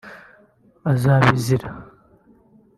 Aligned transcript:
azabizira 0.91 1.67